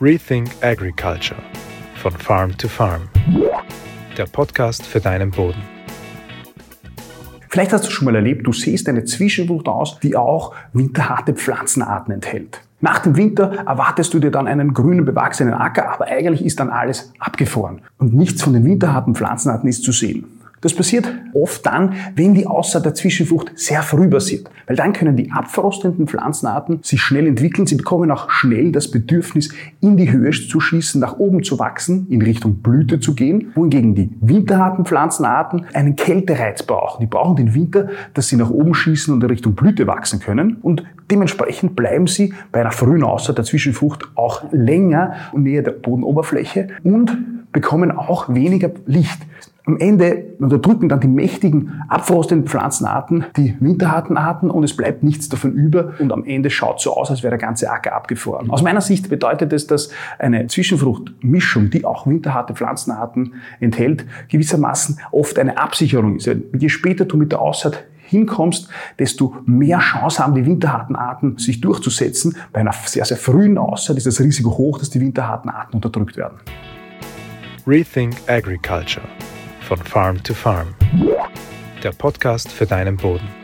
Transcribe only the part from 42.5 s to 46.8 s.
bei einer frühen Aussaat der Zwischenfrucht auch länger und näher der Bodenoberfläche